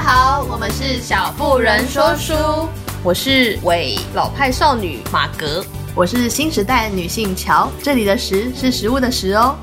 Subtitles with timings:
[0.00, 2.32] 家好，我们是小妇人说书，
[3.04, 5.62] 我是伪老派少女马格，
[5.94, 7.70] 我是新时代女性乔。
[7.82, 9.54] 这里的食是食物的食哦。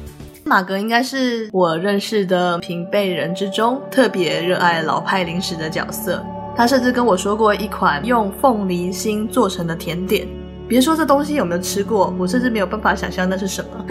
[0.43, 6.23] 马格应该是我认识的平辈人之中特别热爱老派零食的角色。
[6.55, 10.27] 他甚至跟我说过一款用凤梨心做成的甜点。
[10.67, 13.85] 别说这东西有没有吃过，我甚至没有办法想象那是什么。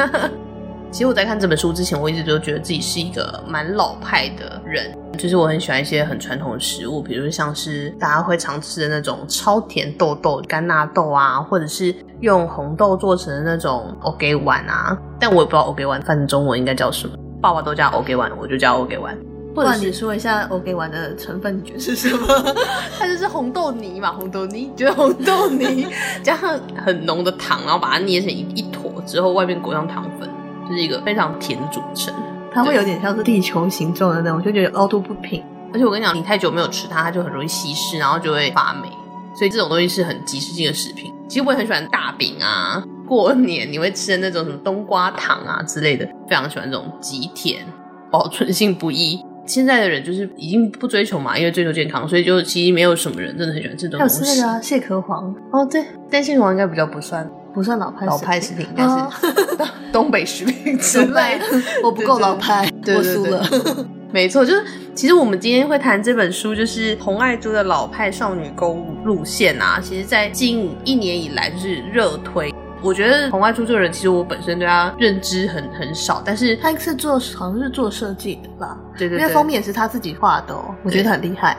[0.90, 14.96] 其实我在看这本书之前，我一直都觉得自己是一个蛮老派的人，就是我很喜欢一些很传统的食物，比如像是大家会常吃的那种超甜豆豆、干纳豆啊，或者是用红豆做成的那种 OK 碗啊。
[15.20, 19.16] 但我也不知道 OK 碗翻成中文应该叫什么，爸爸都叫 OK 碗，我就叫欧给丸。
[19.54, 22.54] 或者你说一下 OK 碗的成分，你觉得是什么？
[22.98, 25.86] 它就是红豆泥嘛，红豆泥，就是红豆泥
[26.22, 30.28] 加上很浓的糖，然后把它捏成一一坨之后，外面裹上糖粉，
[30.68, 32.12] 就是一个非常甜的组成。
[32.52, 35.42] 它会有点像是地球形状的那种，就觉得凹凸不平。
[35.72, 38.88] 而且我跟你讲，你太久没有吃它，它就很容易稀释，然后就会发霉。
[39.34, 41.12] 所以这种东西是很即食性的食品。
[41.28, 47.62] 其实我也很喜欢大饼啊，过年你会吃的那种什么冬瓜糖啊之类的，非常喜欢这种极甜，
[48.10, 49.20] 保存性不易。
[49.44, 54.24] 现在的人就是已经不追求嘛，因为追求健康，所以就其实没有什么人真的很喜欢吃这种东西。
[54.24, 61.40] 还有吃那个啊，蟹壳黄哦，对，但蟹壳黄应该比较不算，不算老派老派食品，应该是 东北食品 之类。
[61.82, 63.86] 我不够老派，对对对对，我输了。
[64.12, 64.62] 没错，就是
[64.94, 69.80] 其实我们今天会谈这本书，就是红爱珠的老派少女购物路线啊。
[69.82, 72.54] 其实，在近一年以来就是热推。
[72.82, 78.76] 我觉得红爱珠这个人，其实我本身对他认知很很少，但是他是做好像是做设计的吧？
[78.98, 81.56] 对对对，因为封面也是他自己画的哦，我觉得很厉害。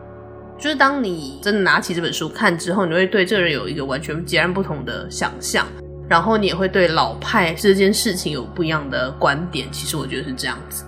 [0.60, 5.68] 就是当你真的拿起这本书看之后，你会对这个人有一个完全截然不同的想象，
[6.10, 9.68] 然后你也会对老派这件事情有不一样的观点。
[9.72, 10.84] 其实我觉得是这样子。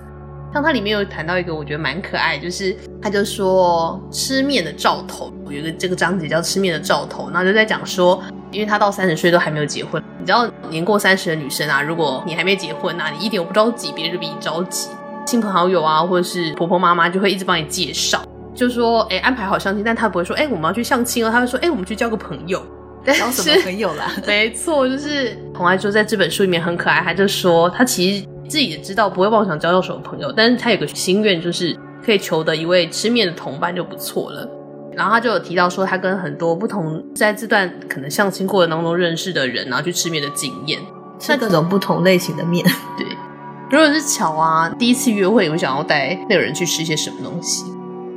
[0.51, 14.89] 像它里面有谈到一个我觉得蛮可爱，就是他就说吃面的兆头，有一个这个章节叫吃面的兆头，然后就在讲说，因为他到三十岁都还没有结婚，你知道年过三十的女生啊，如果你还没结婚啊，你一点不着急，别人就比你着急，
[15.23, 18.23] 亲朋好友啊，或者是婆婆妈妈就会一直帮你介绍，
[18.55, 22.59] 就说哎安排好相亲，但他不会说哎我们要去相亲哦，他会说哎我们去交个朋友，
[23.05, 24.11] 交什么朋友啦？
[24.27, 28.25] 没错，就是红爱说在这本书里面很可爱，他就说他其实。
[28.49, 34.49] 自己也知道不会妄想交到什么朋友，但是他有个心愿，就是可以求得一位吃面的同伴就不错了。
[34.95, 40.79] 然后他就有提到说，他跟很多不同在这段可能相亲过程当中认识的人，然后去吃面的经验，
[41.19, 42.65] 吃各种不同类型的面。
[42.97, 43.05] 对，
[43.69, 47.65] 如果是巧啊，第一次约会，你会想要带那个人去吃些什么东西？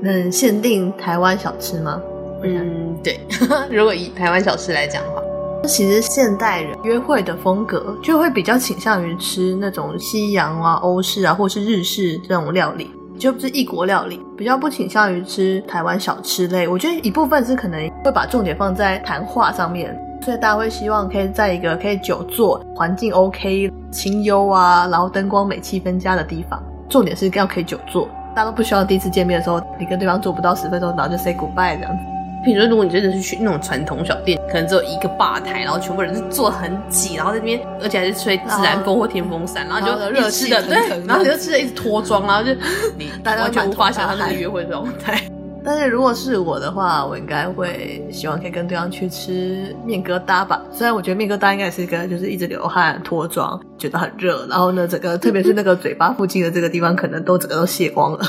[0.01, 2.01] 能，限定台湾小吃吗？
[2.45, 3.21] 嗯，对。
[3.71, 5.23] 如果以台湾小吃来讲的话。
[5.65, 16.67] 其实现代人约会的风格就会比较倾向于吃那种西洋啊、欧式啊，或是日式这种料理，就不是异国料理，比较不倾向于吃台湾小吃类。
[16.67, 26.61] 我觉得一部分是可能会把重点放在谈话上面，所以大家会希望可以在一个可以久坐、环境 OK、清幽啊，然后灯光美、气氛佳的地方。
[26.89, 32.03] 重点是要可以久坐，大家都不希望第一次见面的时候，你跟对方坐不到十分钟，然后就 say goodbye 这样子。
[32.45, 40.77] 比如说，如果你真的是去那种传统小店，可能只有一个吧台，然后全部人是坐很挤，然后在那边，而且还是吹自然风或天风扇，然后就热气的，对，
[41.07, 42.53] 然后你就吃的一直脱妆，然后就
[42.99, 45.23] 你完全无法想象那个约会状态。
[45.65, 50.61] 但是如果是我的话，我应该会希望可以跟对方去吃面疙瘩吧。
[50.73, 58.19] 虽然我觉得面疙瘩应该也是一个就是一直流汗脱妆，觉得很热，然后呢，整个特别是那个嘴巴附近的这个地方，可能都整个都卸光了，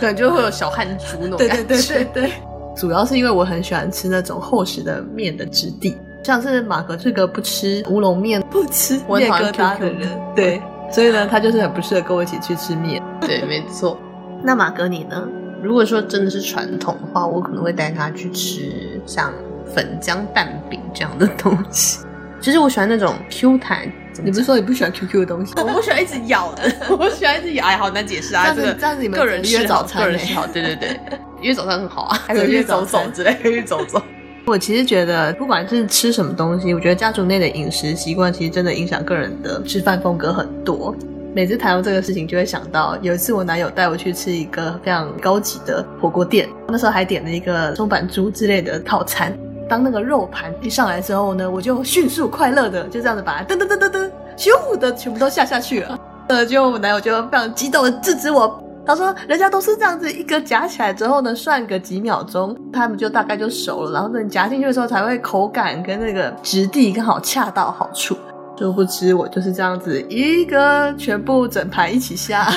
[0.00, 1.54] 可能就会有小汗珠那种感觉。
[1.62, 2.32] 对对对对对。
[2.76, 13.02] 主要是因为我很喜欢吃那种厚实的面的质地，像是马哥这个不吃乌龙面、不吃面疙瘩的人，对，所以呢，他就是很不适合跟我一起去吃面。
[13.20, 13.98] 对，没错。
[14.42, 15.28] 那马哥你呢？
[15.62, 19.30] 如果说真的是传统的话，我可能会带他去吃像
[19.74, 21.98] 粉浆蛋饼这样的东西。
[22.40, 23.90] 其实我喜欢那种 Q 弹。
[24.22, 25.54] 你不是说你不喜欢 QQ 的东西？
[25.56, 27.64] 我不喜欢一直咬的， 我喜欢一直咬。
[27.64, 28.52] 哎，好难解释啊！
[28.54, 31.00] 这个这样子，你们个人约早餐，个人嗜好，对对对，
[31.40, 34.02] 约早餐很好啊，还有约走走之类， 去走走。
[34.46, 40.94] 我其实觉得，不管是吃什么东西，我觉得家族内的饮食习惯其实真的影响个人的吃饭风格很多。
[41.32, 49.32] 每次谈到这个事情，就会想到有一次我男友带我去吃一个非常高级的火锅店，那时候还点了一个松板猪之类的套餐。
[49.68, 55.96] 当那个肉盘一上来之后呢，我就迅速快乐的就这样子把它噔噔噔噔噔咻的全部都下下去了。
[56.26, 68.16] 呃，就我男友就非常激动的制止我，他说人家都是这样子一个夹起来之后呢，涮个几秒钟，他们就大概就熟了，然后等夹进去的时候才会口感跟那个质地刚好恰到好处。
[68.58, 72.52] 殊不知我就是这样子一个全部整盘一起下。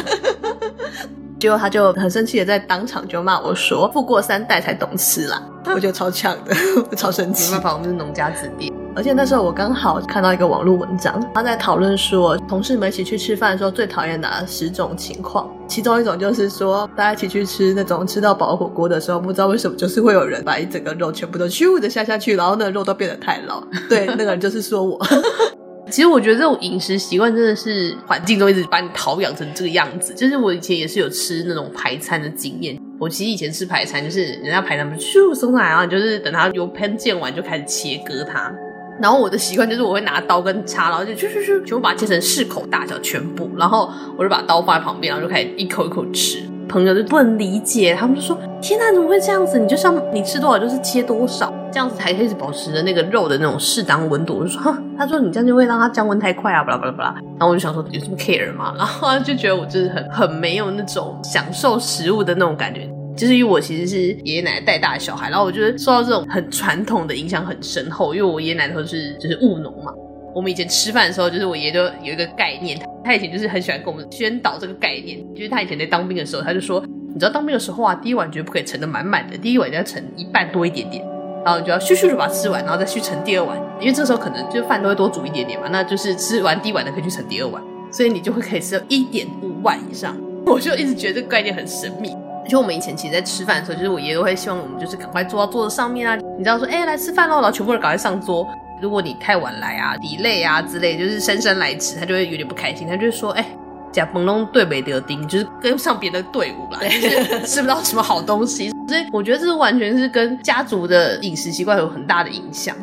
[1.44, 5.44] 结果他就很生气的在当场就骂我说：“富过三代才懂吃啦。
[5.76, 6.56] ”我觉得超呛的，
[6.96, 7.52] 超生气。
[7.52, 8.72] 没办法，我们是农家子弟。
[8.96, 15.52] 而且那时候我刚好看到一个网络文章，他在讨论说，同事们一起去吃饭的时候最讨厌哪十种情况。
[15.68, 23.62] 其中一种就是说，大家一起去吃那种吃到饱火锅的时候，不知道为什么就是会有人把一整个肉全部都咻的下下去，然后那个肉都变得太老。
[23.90, 24.98] 对，那个人就是说我。
[25.94, 30.12] 其实我觉得这种饮食习惯真的是环境中一直把你陶养成这个样子。
[30.16, 32.76] 就是我以前也是有吃那种排餐的经验。
[32.98, 38.52] 我其实以前吃排餐，就是人家排他们咻送上来，然后你就是等它油喷溅完就开始切割它。
[39.00, 43.88] 然后我的习惯就是我会拿刀跟叉，然后就咻咻咻，全部把它切成适口大小全部，然后
[44.18, 46.40] 我就把刀放在旁边，然后就开始一口一口吃。
[46.74, 49.60] 朋友就不能理解，他们就说：“天哪，怎么会这样子？
[49.60, 58.74] 你就像你吃多少就是切多少，这样子才可以保持着那个肉的那种适当温度。”我就说：“，他说你这样就会让它降温太快啊，巴拉巴拉巴拉。”然后我就想说，有这么 care 吗？
[58.76, 62.90] 然后就觉得我就是很很没有那种享受食物的那种感觉。
[63.16, 68.16] 就是因为我其实是爷爷奶奶带大的小孩，然后我觉得受到这种很传统的影响很深厚。
[68.16, 69.94] 因为我爷爷奶奶都是就是务农嘛，
[70.34, 75.20] 我们以前吃饭的时候，就是我爷就有一个概念，他以前就是很喜欢跟我们宣导这个概念。
[75.36, 76.84] 就是他以前在当兵的时候，他就说，
[77.14, 81.06] 你知道当兵的时候啊，第一碗绝对不可以盛得满满的，第一碗就要盛一半多一点点，
[81.46, 90.18] 然后你就要咻咻就把它吃完，然后再去盛第二碗，因为这时候可能就饭都会多煮一点点嘛，那就是吃完第一碗的可以去盛第二碗，所以你就会可以吃到一点五碗以上。
[90.46, 92.12] 我就一直觉得这个概念很神秘。
[92.50, 96.16] 就我们以前其实，在吃饭的时候，就是我爷爷都会希望我们就是赶快坐到桌子上面啊。
[96.38, 98.46] 你知道说，哎，来吃饭喽，然后全部人赶快上桌。
[98.84, 102.86] 如果你太晚来啊、delay 啊之类，就是姗姗来迟，他就会有点不开心。
[102.86, 103.46] 他就会说，哎，
[103.94, 108.72] 假崩龙对没得丁，就是跟不上别的队伍啦，就是吃不到什么好东西。
[108.90, 112.76] 所以我觉得这是完全是跟家族的饮食习惯有很大的影响。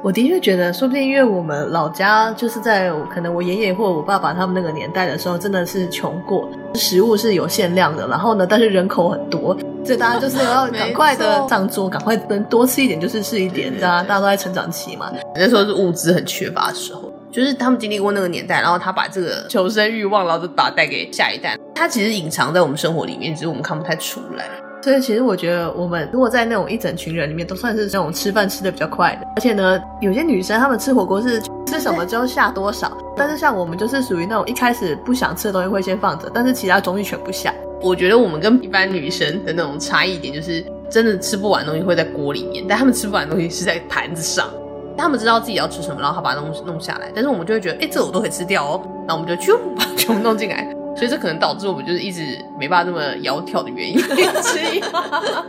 [0.00, 8.06] 我的确觉得，说不定因为我们老家就是在可能我爷爷或我爸爸他们那个年代的时候，真的是穷过，食物是有限量的。
[8.06, 15.10] 然后呢，但是人口很多，所以大家就是 要赶快的上桌，赶快能多吃一点就是吃一点，大家大家都在成长期嘛。
[15.34, 21.56] 那时候是物资很缺乏的时候，就是他们经历过那个年代，然后他把这个求生欲望，然后就把它带给下一代。
[21.74, 24.44] 他其实隐藏在我们生活里面，只是我们看不太出来。
[24.80, 29.26] 所以其实我觉得，我们如果在那种一整群人里面，都算是这种吃饭吃的比较快的。
[29.36, 37.52] 而且呢，有些女生她们吃火锅是吃什么就下多少，但是像我们就是属于那种一开始不想吃的东西会先放着，但是其他东西全部下。
[37.80, 44.48] 我觉得我们跟一般女生的那种差异点，就是真的吃不完的东西会在锅里面，但他们吃不完的东西是在盘子上。
[44.96, 50.68] 他们知道自己要吃什么，然后他把东西弄下来，但是我们就会觉得，哎，这我都可以吃掉哦，然后我们就去把全部弄进来。
[50.96, 53.96] 所以这可能导致我们就是一直没办法那么窈窕的原因
[54.42, 54.82] 之一。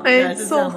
[0.03, 0.71] 没 错，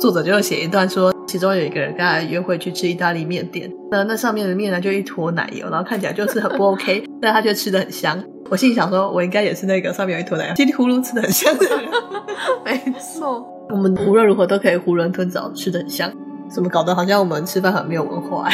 [0.00, 8.18] 作者就写一段说，其中有一个人跟他约会去吃意大利面店，那那上面的面呢就一坨奶油，然后看起来就是很不 OK， 但他却吃的很香。
[8.48, 11.84] 我心里想说，我应该也是那个上面有一坨奶油，叽里呼噜吃的很香的人。
[12.64, 16.10] 没错，我们无论如何都可以囫囵吞枣，吃的很香。
[16.48, 18.48] 怎么搞得好像我们吃饭很没有文化？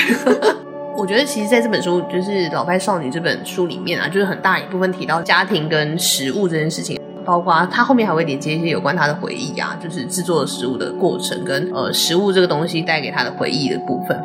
[0.99, 6.96] 我觉得其实在这本书，就是《老派少女》这本书里面啊，就是很大一部分提到家庭跟食物这件事情，
[7.27, 14.17] 包括他后面还会连接一些有关他的回忆啊，就是制作食物的过程跟呃食物这个东西带给他的回忆的部分，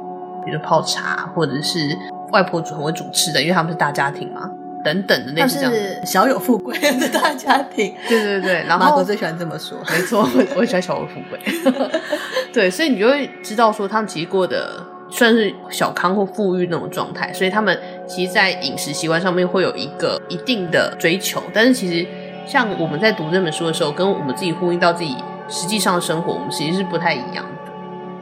[0.45, 1.79] 比如泡茶或者是
[2.31, 4.49] 外婆煮很会煮吃的，因为他们是大家庭嘛，
[4.85, 5.49] 等等的那种。
[5.49, 7.93] 是 小有富贵的大家庭。
[8.07, 11.39] 对对对，然后马哥最喜欢这么说，没错，我也喜欢小有富贵。
[12.53, 14.85] 对，所以你就会知道说他们其实过的。
[15.13, 21.43] 算是小康或富裕那种状态，所以他们其实，在饮食习惯上面会有一个一定的追求。
[21.53, 22.07] 但是，其实
[22.45, 25.15] 像我们在读这本书的时候，跟我们自己呼应到自己
[25.47, 27.71] 实际上的生活，我们其实是不太一样的。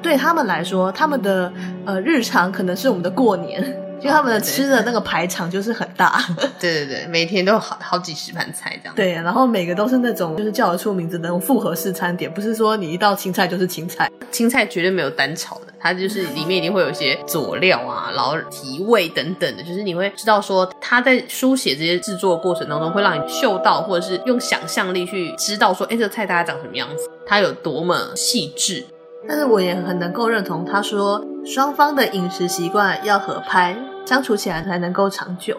[0.02, 1.52] 对他们来说，他们的
[1.86, 3.64] 呃日常可能是我们的过年。
[4.00, 6.24] 就他们的吃的那个排场就是很大，
[6.58, 8.96] 对 对对，每天都有好好几十盘菜这样。
[8.96, 28.86] 对，然后每个都是那种就是叫得出名字的那种复合式餐点，不是说你一道青菜就是青菜，青菜绝对没有单炒的，它就是里面一定会有一些佐料啊，然后提味等等的，就是你会知道说他在书写这些制作的过程当中，会让你嗅到或者是用想象力去知道说，哎，这个菜大概长什么样子，它有多么细致。
[29.27, 35.55] 但是我也很能够认同他说，双方的饮食习惯要合拍，相处起来才能够长久。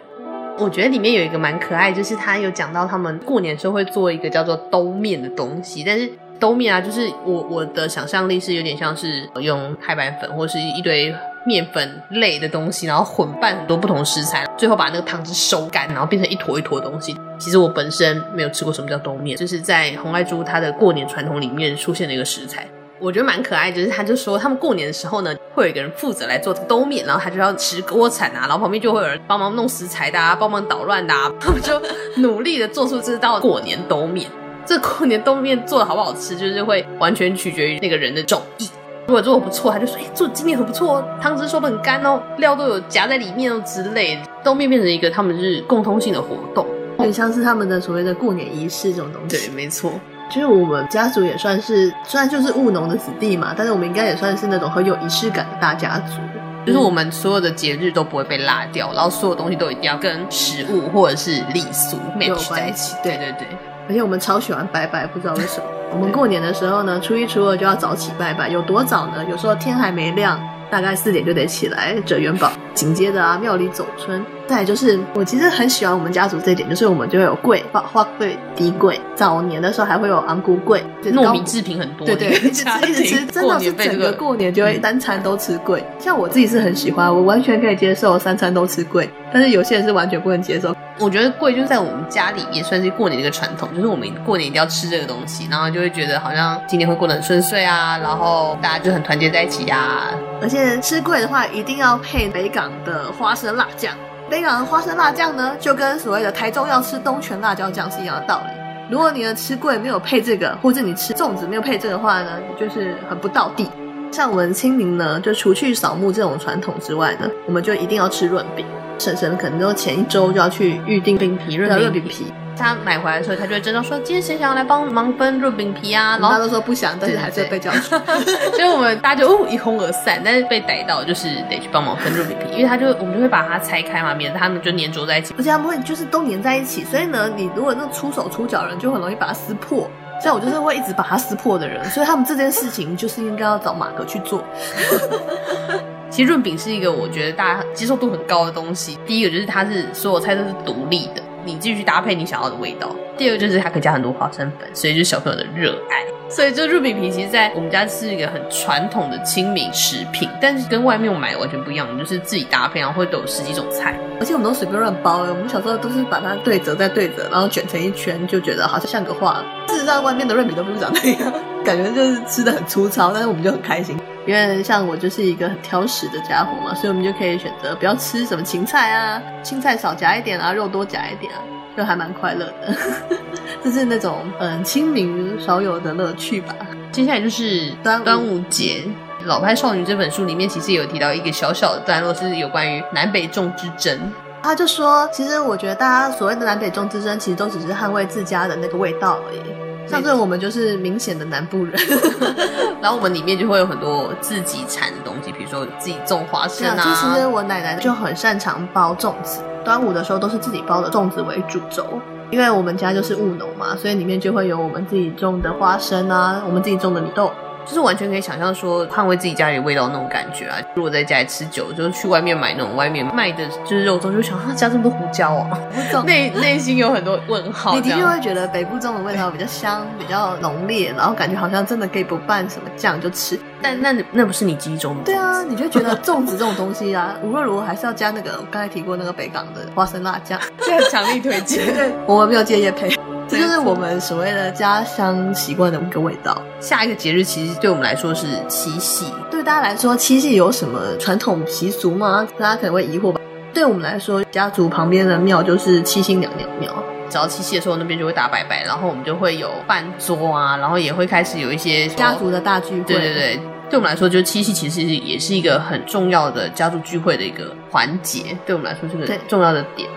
[0.59, 5.83] 我觉得里面有一个蛮可爱，就是他有讲到他们过年的时候会做一个叫做兜面的东西。
[5.87, 6.11] 但是
[6.41, 11.15] 兜面啊，就是我我的想象力是有点像是用太白粉或是一堆
[11.47, 17.15] 面粉类的东西，然后混拌很多不同食材，最后把那个汤汁收干，然后变成一坨一坨的东西。
[17.39, 22.67] 其实我本身没有吃过什么叫兜面，就是在红爱珠它的过年传统里面出现的一个食材。
[22.99, 31.81] 我觉得蛮可爱，就是他就说他们过年的时候呢，会有一个人负责来做兜面，然后他就要持锅铲啊，然后旁边就会有人帮忙弄食材的啊，帮忙捣乱的啊，他们就
[32.17, 34.31] 努力的做出这道过年兜面。
[34.65, 38.69] 这过年冬面做的好不好吃，就是会完全取决于那个人的手艺。
[39.07, 46.65] 如果做的不错，他就说：“哎、欸，做今年很不错哦，汤汁收的很干哦，料都有夹在里面哦之类的。”冬面变成一个他们是共通性的活动，
[46.99, 49.49] 很像是他们的所谓的过年仪式这种东西。
[49.49, 49.93] 对，没错。
[50.31, 56.21] 就是我们家族也算是，虽然就是务农的子弟嘛，但是我们应该也算是那种很有仪式感的大家族。
[56.65, 62.95] 就是我们所有的节日都不会被落掉，然后所有东西都一定要跟食物或者是礼俗 match 在一起。
[63.03, 63.49] 对对对，
[63.91, 65.65] 而且我们超喜欢拜拜，不知道为什么。
[65.93, 69.25] 我们过年的时候呢，初一初二就要早起拜拜，有多早呢？
[69.29, 70.41] 有时候天还没亮。
[70.71, 85.83] 大概四点就得起来折元宝，紧接着啊庙里走春，再就是我其实很喜欢我们家族这一点，就是我们就会有粿、花花粿、底粿，早年的时候还会有昂菇粿，糯米制品很多，对对，一直吃一直吃，真的是整个过年就会单餐都吃粿。
[85.99, 90.73] 像我自己是很喜欢，我完全可以接受三餐都吃粿，但是有些人是完全不能接受。
[91.01, 100.11] 我觉得粿就是在我们家里也算是过年的一个传统，就是我们过年一定要吃这个东西，然后就会觉得好像今年会过得很顺遂啊，然后大家就很团结在一起呀、啊。
[100.43, 103.95] 而且吃粿的话，一定要配北港的花生辣酱。
[104.29, 108.53] 北港的花生辣酱呢，就跟所谓的台中要吃东泉辣椒酱是一样的道理。
[108.91, 113.71] 如果你的吃粿没有配这个，或者你吃粽子没有配这个的话呢，就是很不道地。
[114.13, 118.67] 像我们清明呢，就除去扫墓这种传统之外呢，我们就一定要吃润饼。
[118.99, 122.27] 婶婶可能就前一周就要去预定饼皮、润饼皮。
[122.55, 127.97] 他买回来的时候，他就会征召说：“今天谁想要来帮忙分润饼皮啊？”然后他都说不想，但是还是会被叫出。
[128.55, 135.35] 所以我们大家就哦一哄而散，但是被逮到就是得去帮忙分润饼皮，因为他就我们就会把它拆开嘛，免得他们就粘着在一起。
[135.39, 139.89] 而且他们会就是都粘在一起，所以呢，你如果那种出手出脚的人就很容易把它撕破。
[140.23, 144.45] 像我就是会一直把它撕破的人，所以他们这件事情就是应该要找马哥去做。
[146.11, 148.99] 其实润饼是一个我觉得大家接受度很高的东西。
[149.07, 152.95] 第一个就是它是所有菜都是独立的，你继续搭配你想要的味道。
[153.17, 156.05] 第二个就是它可以加很多花生粉，所以就是小朋友的热爱。
[156.29, 165.19] 所以这润饼皮其实在我们家是一个很传统的清明食品，但是跟外面我买的完全不一样，我们就是自己搭配，然后会都有十几种菜，而且我们都随便乱包。
[165.19, 169.43] 我们小时候都是把它对折再对折，然后卷成一圈，就觉得好像像个画。
[169.69, 171.33] 事实上，外面的润饼都不是长那样，
[171.65, 173.99] 感觉就是吃的很粗糙，但是我们就很开心。
[174.27, 181.41] 因为像我就是一个很挑食的家伙嘛，所以我们就可以选择不要吃什么芹菜啊，青菜少夹一点啊，肉多夹一点啊，
[181.77, 182.75] 就还蛮快乐的。
[183.65, 186.55] 这是那种嗯清明少有的乐趣吧。
[186.93, 188.85] 接下来就是端端午节，
[189.27, 193.99] 《老派少女》这本书里面其实有提到一个小小的段落，是有关于南北粽之争。
[194.43, 199.41] 他就说，其实我觉得大家所谓的南北中之争，其实都只是捍卫自家的那个味道而已。
[199.87, 201.75] 像这我们就是明显的南部人，
[202.81, 206.83] 然后我们里面就会有很多自己产的东西，比如说自己种花生啊。
[206.83, 211.85] 其实我奶奶就很擅长包粽子，端午的时候都是自己包的粽子为主轴，
[212.31, 217.33] 因为我们家就是务农嘛，所以里面就会有我们自己种的花生啊，我们自己种的米豆。
[217.71, 220.59] 就是完全可以想象说捍卫自己家里的味道那种感觉啊！
[220.75, 225.47] 如果在家里吃久，就是去外面买那种外面卖的就是肉粽，就想啊加这么多胡椒哦、
[225.95, 227.73] 啊，内内心有很多问号。
[227.77, 233.39] 你的确会觉得北部粽的味道比较香，比较浓烈，然后感觉好像真的可以不拌什么酱就吃。
[233.63, 235.05] 但那那不是你记忆中的？
[235.05, 241.65] 对啊，你就觉得粽子这种东西啊，无论如何还是要加那个我刚才提过那个北港的花生辣酱， 这个强力推荐。
[241.73, 242.91] 对，我们没有借业配。
[243.31, 246.43] 这就是我们所谓的家乡习惯的一个味道。
[246.59, 249.07] 下一个节日其实对我们来说是七夕。
[249.31, 252.27] 对大家来说，七夕有什么传统习俗吗？
[252.37, 253.21] 大家可能会疑惑吧。
[253.55, 256.75] 对我们来说，家族旁边的庙就是七星娘娘庙。
[257.09, 262.83] 只要七夕的时候，那边就会打拜拜，然后我们就会有饭桌啊，然后也会开始有一些家族的大聚会。
[262.83, 268.37] 对对对，对我们来说，就是七夕其实也是一个很重要的家族聚会的一个环节。
[268.45, 269.89] 对我们来说，是个重要的点。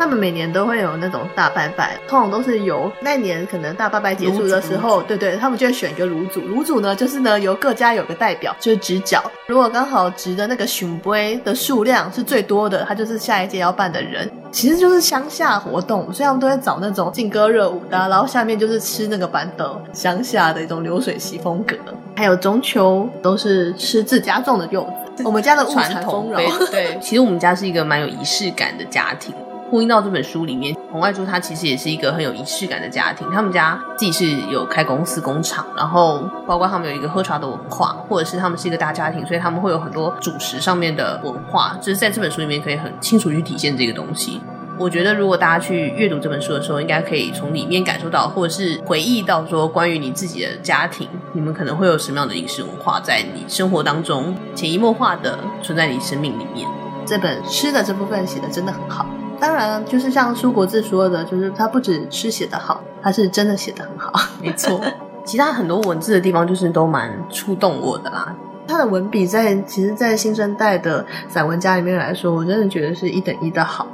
[0.00, 9.22] 他们每年都会有那种大拜拜，通常都是由那年可能大拜拜结束的时候，对对，他们就会选一个炉主，炉主呢就是呢由各家有个代表，就是直角。
[9.46, 14.26] 如果刚好掷的那个圣杯的数量是最多的，他就是下一届要办的人。
[14.50, 21.76] 其实就是乡下活动，所以他们都会找那种劲歌热舞的，然后下面就是吃那个板豆，乡下的一种流水席风格。
[22.16, 24.82] 还有中秋都是吃自家种的柚
[25.14, 26.40] 子，我们家的物产丰饶。
[26.70, 29.34] 对，其实我们家是一个蛮有仪式感的家庭。
[29.70, 33.28] 呼应到这本书里面，洪外珠他其实也是一个很有仪式感的家庭。
[33.30, 44.40] 他们家自己是有开公司工厂，然后包括他们有一个喝茶的文化，或者是他们是一个大家庭，所以他们会有很多主食上面的文化，就是在这本书里面可以很清楚去体现这个东西。
[44.76, 56.66] 我觉得如果大家去阅读这本书的时候，应该可以从里面感受到，或者是回忆到说关于你自己的家庭，你们可能会有什么样的饮食文化在你生活当中潜移默化的存在你生命里面。
[57.06, 59.04] 这本诗的这部分写的真的很好。
[59.40, 64.80] 当然，就是像舒国志说的，就是他不止诗写得好，他是真的写得很好， 没错。
[65.24, 68.34] 其他很多文字的地方就是都蛮触动我的啦。
[68.68, 73.86] 他的文笔在其实，在新生代的散文家里面来说，我真的觉得是一等一的好。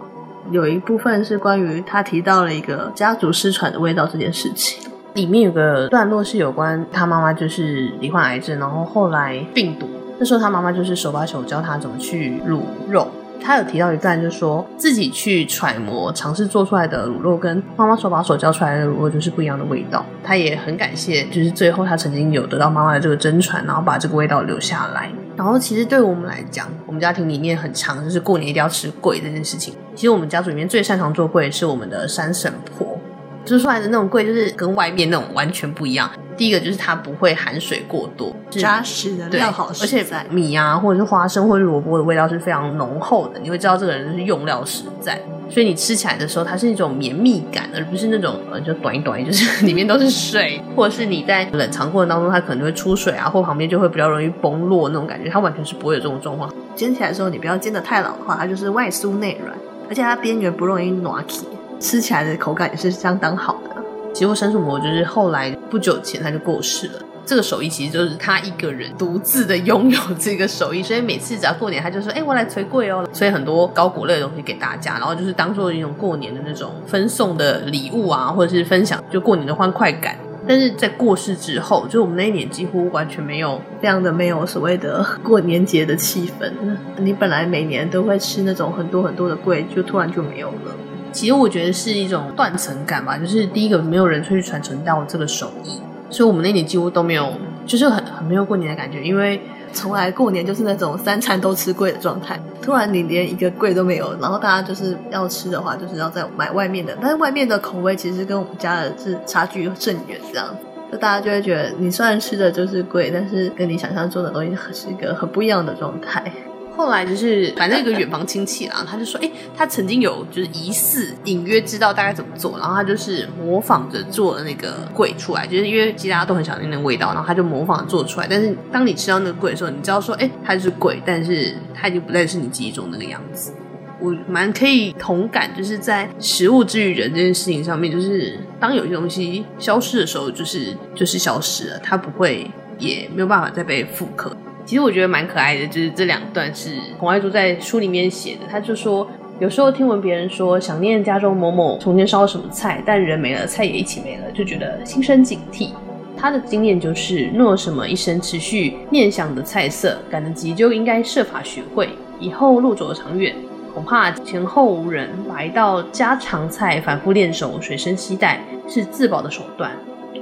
[0.51, 9.89] 有一部分是关于他提到了一个家族失传的味道这件事情，里面有个段落是有关他妈妈就是罹患癌症，然后后来病毒，
[10.19, 13.09] 那时候他妈妈就是手把手教他怎么去卤肉。
[13.47, 20.05] 他有提到一段，就是说自己去揣摩、尝试做出来的卤肉，跟妈妈手把手教出来的卤肉就是不一样的味道。
[20.25, 25.09] 他也很感谢，就是最后他曾经有得到妈妈的这个真传，然后把这个味道留下来。
[25.37, 29.73] 然后其实对我们来讲，我们家庭里面很常就是过年一定要吃粿这件事情。
[29.95, 32.99] 其实我们家族里面最擅长做粿是我们的三婶婆，
[33.45, 36.11] 做出来的那种粿就是跟外面那种完全不一样。
[36.37, 56.53] 第一个就是它不会含水过多，扎实的料好实在，而且米啊或者是花生或者萝卜的味道是非常浓厚的，你会知道这个人是用料实在，所以你吃起来的时候它是一种绵密感，而不是那种呃就短一短， 就是里面都是水，或者是你在冷藏过程当中它可能会出水啊，或旁边就会比较容易崩落那种感觉，它完全是不会有这种状况。
[56.75, 59.57] 煎起来的时候你不要煎的太老的话，它就是外酥内软，
[59.89, 61.47] 而且它边缘不容易软起，
[61.81, 63.76] 吃起来的口感也是相当好的。
[64.17, 66.95] 其实我三叔母就是后来不久前他就过世了。
[67.27, 80.17] 这个手艺其实就是他一个人独自的拥有这个手艺，所以每次只要过年，他就说：“哎，我来捶粿哦。”所以很多高果类的东西给大家，然后就是当做一种过年的那种分送的礼物啊，或者是分享就过年的欢快感。
[80.49, 86.51] 但是在过世之后，就我们那一年几乎完全没有这样的没有所谓的 过年节的气氛。
[86.97, 90.75] 你本来每年都会吃那种很多很多的粿，就突然就没有了。
[91.17, 95.81] 其实我觉得是一种断层感吧，就是第一个没有人去传承到这个手艺，
[96.11, 97.33] 所以我们那年几乎都没有，
[97.65, 99.41] 就是很很没有过年的感觉，因为
[99.73, 110.55] 从来过年就是那种三餐都吃贵的状态，突然你连一个贵都没有，然后大家就是要吃的话，就是要在买外面的，但是外面的口味其实跟我们家的是差距甚远，这样，
[110.93, 116.31] 就大家就会觉得你虽然吃的就是贵，但是跟你想象中的东西是一个很不一样的状态。
[116.77, 128.27] 后来就是反正一个远房亲戚啦，他就说，哎，他曾经有就是疑似隐约知道大概怎么做，然后他就是模仿着做的那个鬼出来，就是因为其实大家都很想念那个味道，然后他就模仿着做出来。
[128.29, 133.53] 但是当你吃到那个鬼的时候，你知道说，哎，它是鬼，但是它已经不再是你记忆中那个样子。
[133.99, 144.37] 我蛮可以同感，就是在食物之于人这件事情上面，就是当有些东西消失的时候，就是就是消失了，它不会也没有办法再被复刻。
[144.67, 148.41] 其实我觉得蛮可爱的，就是这两段是洪爱珠在书里面写的。
[148.51, 155.71] 他就说，有时候听闻别人说想念家中某某从前烧了什么菜，但人没了，菜也一起没了，就觉得心生警惕。
[156.17, 163.37] 他的经验就是，若什么一生持续念想的菜色，赶得及就应该设法学会，以后路走得长远。
[163.73, 169.71] 恐怕前后无人，把一道家常菜反复练熟，随身携带，是自保的手段。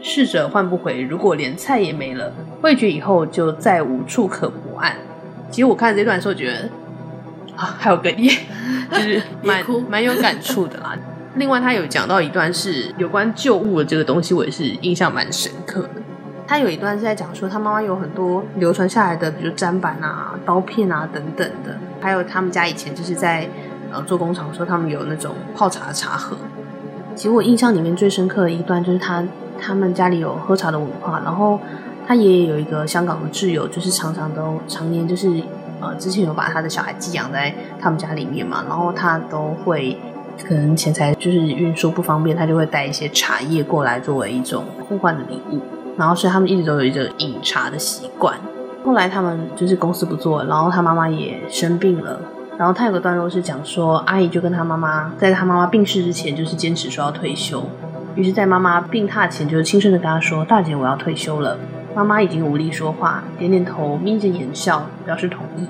[0.07, 4.95] 逝者唤不回，如果连菜也没了，味觉以后就再无处可泊岸。
[5.51, 6.69] 其实我看这段的时候，觉得
[7.57, 8.41] 啊，还有哽咽，
[8.91, 10.95] 就是 蛮蛮有感触的啦。
[11.37, 15.89] 另外，他有讲到一段是有关旧物的这个东西，我也是印象蛮深刻的。
[16.47, 23.49] 他有一段是在讲说，他妈妈有很多流传下来的，比如砧板啊、刀片啊等等的，还有他们家以前就是在
[23.91, 26.37] 呃做工厂的时候，他们有那种泡茶的茶盒。
[27.15, 29.25] 其实我印象里面最深刻的一段就是他。
[29.61, 31.59] 他们家里有喝茶的文化，然后
[32.07, 35.43] 他爷爷有一个香港的挚友，就是常常都常年就是
[35.81, 39.97] 呃，之前有把他的小孩寄养在他们家里面嘛，然后他都会
[40.47, 45.61] 可能钱财就是运输不方便，他就会带一些茶叶过来作为一种互换的礼物，
[45.97, 48.37] 然后所以他们一直都有一个饮茶的习惯。
[48.85, 52.21] 后来他们就是公司不做，然后他妈妈也生病了，
[52.59, 57.63] 然后他有个段落是讲说，阿姨就跟他妈妈在他妈妈病逝之前，就是坚持说要退休。
[58.15, 61.59] 于是，在妈妈病榻前，就轻声的跟她说：“大姐，我要退休了。”
[61.97, 65.67] 妈妈已经无力说话，点点头，眯着眼笑，表示同意。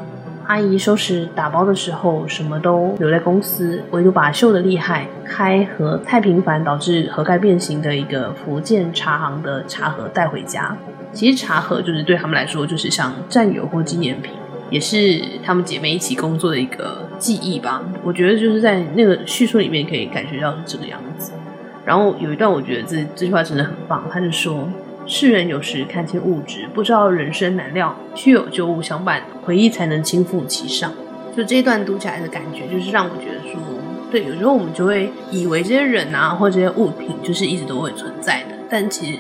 [0.46, 10.76] 阿姨收拾打包的时候，什么都留在公司，唯独把锈的厉害、开合太频繁，导致盒盖变形的一个福建茶行的茶盒带回家。
[11.14, 14.32] 其实茶盒就是对他们来说，就是像战友或纪念品，
[14.68, 17.82] 也是他们姐妹一起工作的一个记忆吧。
[18.02, 21.32] 我觉得就是在那个叙述里面可以感觉到是这个样子。
[21.84, 24.04] 然后有一段，我觉得这这句话真的很棒。
[24.10, 24.68] 他就说
[25.06, 30.90] ：“世人有时看清物质，不知道人生难料，须有旧物相伴，回忆才能轻覆其上。”
[31.36, 33.60] 就这一段读起来的感觉，就是让我觉得说，
[34.10, 38.54] 对，有时候我们就会以为这些人啊，或这些物品，就是一直都会存在的。
[38.70, 39.18] 但其实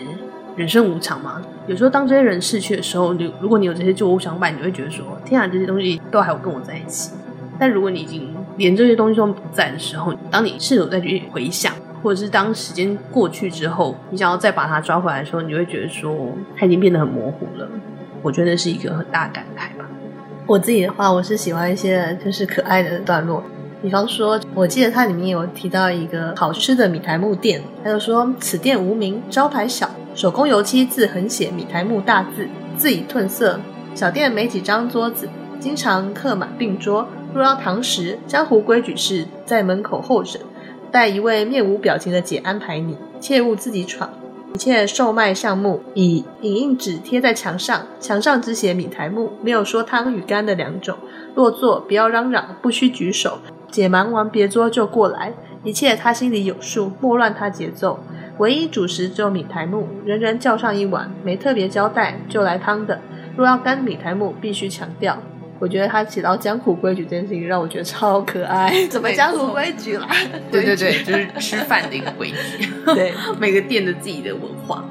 [0.56, 7.10] 人生无常嘛，有时候当这些人逝去的时候，你如果你有这些旧物相伴，你会觉得说：“天啊，这些东西都还有跟我在一起。”
[7.58, 11.74] 但如果你已经连这些东西都不在的时候，当你试图再去回想。
[12.04, 16.14] 或者是当时间过去之后，你想要再把它抓回来的时候，你就会觉得说
[16.54, 17.66] 它已经变得很模糊了。
[18.20, 19.88] 我觉得是一个很大感慨吧。
[20.46, 23.42] 我自己的话，我是喜欢一些就是可爱的段落，
[23.80, 33.58] 比方说，我记得它里面有提到一个好吃的米苔目店，他就说此店无名，招牌小，手工油漆字横写米苔目大字，字已褪色。
[33.94, 35.26] 小店没几张桌子，
[35.58, 37.08] 经常客满并桌。
[37.32, 40.40] 若要堂食，江湖规矩是在门口候诊，
[40.94, 44.08] 待一位面无表情的姐安排你，切勿自己闯。
[44.54, 50.96] 一切售卖项目以影印纸贴在墙上，墙上只写米苔目，没有说汤与干的两种。
[51.34, 53.38] 落座不要嚷嚷，不需举手。
[53.72, 55.32] 姐忙完别桌就过来，
[55.64, 57.98] 一切她心里有数，莫乱她节奏。
[58.38, 63.00] 唯一主食只有米苔目，人人叫上一碗，没特别交代就来汤的。
[63.36, 65.18] 若要干米苔目，必须强调。
[65.60, 68.86] 我觉得他写到江湖规矩这件事情，让我觉得超可爱。
[68.88, 70.08] 怎么江湖规矩啦？
[70.50, 72.66] 对对对，就是 吃饭的一个规矩。
[72.86, 74.84] 对， 每个店的自己的文化。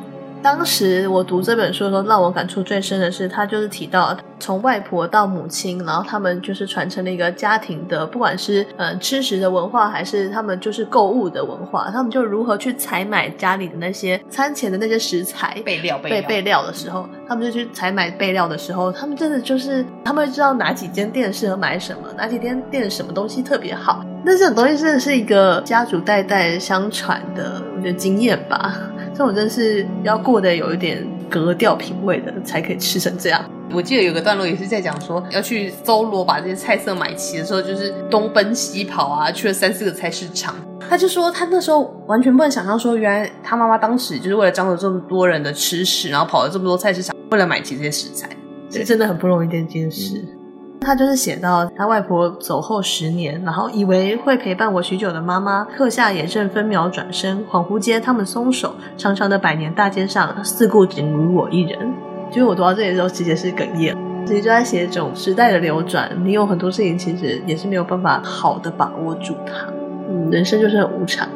[0.44, 24.04] 当时我读这本书的时候，让我感触最深的是，他就是提到从外婆到母亲，然后他们就是传承了一个家庭的，不管是呃吃食的文化，还是他们就是购物的文化，他们就如何去采买家里的那些餐前的那些食材备料备料备料的时候，他们就去采买备料的时候，他们真的就是他们会知道哪几间店适合买什么，哪几间店什么东西特别好。
[24.26, 28.78] 那这种东西真的是一个家族代代相传的，我觉得经验吧。
[29.14, 33.44] 这种真是要过得有一点格调品味的，才可以吃成这样。
[33.72, 40.56] 我记得有个段落也是在讲说，要去搜罗把这些菜色买齐的时候，就是东奔西跑啊，去了三四个菜市场。
[40.80, 48.30] 他就说他那时候完全不能想象说，原来他妈妈当时就是为了张罗这么多人的吃食，然后跑了这么多菜市场，为了买齐这些食材，
[48.70, 50.18] 是真的很不容易的一件事。
[50.18, 50.43] 嗯
[50.84, 61.94] 他就是写到他外婆走后十年，然后以为会陪伴我许久的妈妈，刻下也正分秒转身，恍惚间他们松手，长长的百年大街上，四顾仅如我一人。
[62.30, 63.96] 就是我读到这里的时候，直接是哽咽。
[64.26, 69.68] 其实就在写一种时代的流转，你有很多事情其实也是没有办法好的把握住它。
[70.10, 71.28] 嗯，人生就是很无常。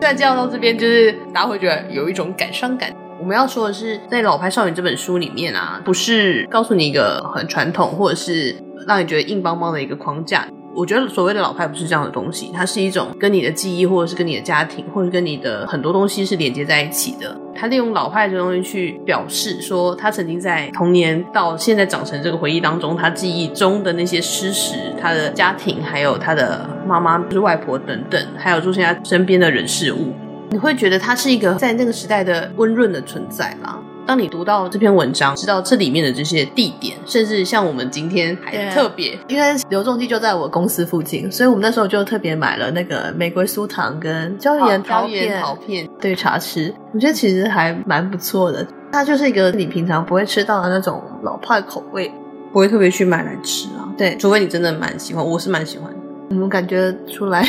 [0.00, 2.90] 虽然介绍到这边，就是大家会觉得有一种感伤感。
[3.20, 8.54] 我们要说的是，在《老派少女》这本书里面啊，不是告诉你一个很传统，或者是。
[8.86, 17.34] 让你觉得硬邦邦的一个框架，我觉得所谓的老派不是这样的东西，它是一种跟你的记忆，或者是跟你的家庭，或者跟你的很多东西是连接在一起的。
[17.54, 30.12] 他利用老派这东西去表示说，他曾经在童年到现在长成这个回忆当中，他记忆中的那些事实，他的家庭，还有他的妈妈，就是外婆等等，还有出现在身边的人事物，
[30.54, 33.80] 你会觉得它是一个在那个时代的温润的存在吗？
[34.06, 48.64] 当你读到这篇文章，知道这里面的这些地点，甚至像我们今天还特别，因为刘仲基就在我公司附近，所以我们那时候就特别买了那个玫瑰酥糖跟椒盐桃片，桃片对茶吃，我觉得其实还蛮不错的。
[48.92, 52.08] 它就是一个你平常不会吃到的那种老派口味，
[52.52, 53.90] 不会特别去买来吃啊。
[53.98, 55.98] 对，除非你真的蛮喜欢，我是蛮喜欢的。
[56.30, 57.44] 我们感觉出来，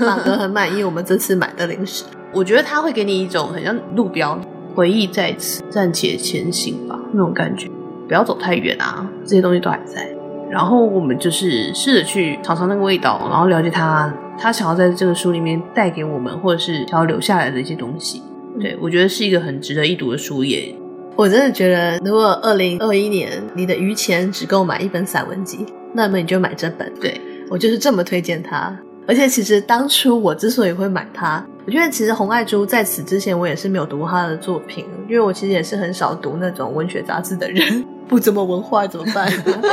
[0.00, 2.04] 马德很满意我们这次买的零食。
[2.36, 4.38] 我觉得它会给你一种很像路标。
[4.74, 7.66] 回忆在此，暂且前行吧，那种感觉，
[8.06, 10.06] 不要走太远啊，这些东西都还在。
[10.50, 18.20] 然后我们就是试着去尝尝那个味道，然后了解他，他想要在这个书里面带给我们，或者是想要留下来的一些东西。
[18.60, 20.74] 对，我觉得是一个很值得一读的书耶。
[21.16, 26.92] 我真的觉得，如果二零二一年你的余钱只够买一本散文集，那么你就买这本。
[27.00, 27.18] 对，
[27.48, 28.78] 我就是这么推荐它。
[29.08, 39.28] 而且其实当初我之所以会买它，我觉得其实洪爱珠在此之前我也是没有读过她的作品，因为我其实也是很少读那种文学杂志的人， 不怎么文化怎么办？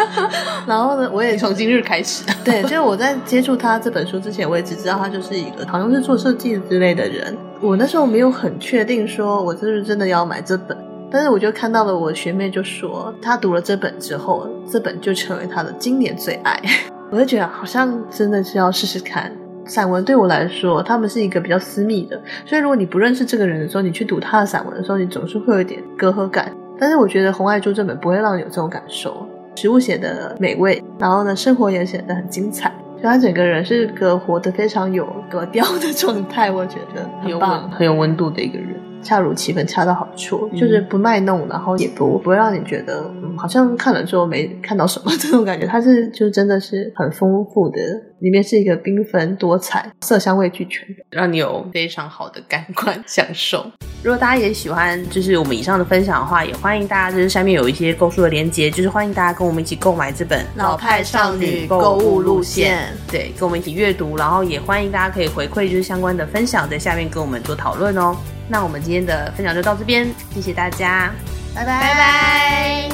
[0.66, 7.38] 然后呢，我也从今日开始，对，就是我在接触他这本书之前，我也只知道他就是一个好像是做设计之类的人。
[7.62, 10.76] 我那时候没有很确定说我是不是真的要买这本，
[11.12, 16.60] 但是我就看到了我学妹就说，她读了这本之后，这本就成为她的今年最爱。
[17.12, 19.32] 我就觉得好像真的是要试试看。
[19.66, 26.52] 散文对我来说，他们是一个比较私密的，所以如果你不认识这个人的时候，你去读他的散文的时候，你总是会有一点隔阂感。
[26.80, 38.76] 但是我觉得红爱珠这本不会让你有这种感受，食物写的美味，然后呢，生活也写得很精彩，就他整个人是个活得非常有格调的状态，我觉得很棒，很有温度的一个人。
[39.04, 45.68] 恰如其分，恰到好处，嗯、就是不卖弄，然后也不不会让你觉得、嗯、好像看了之后没看到什么这种感觉。
[45.68, 47.78] 它是就真的是很丰富的，
[48.20, 53.66] 里面是一个缤纷多彩、色香味俱全的，让你有非常好的感官享受。
[54.04, 68.14] 如果大家也喜欢就是我们以上的分享的话，也欢迎大家就是下面有一些购书的链接，就是欢迎大家跟我们一起购买这本《老派少女购物路线》，对，跟我们一起阅读，然后也欢迎大家可以回馈就是相关的分享，在下面跟我们做讨论哦。
[68.48, 71.12] 那我们今天的分享就到这边，谢谢大家，
[71.56, 71.80] 拜拜。
[71.80, 72.93] 拜拜。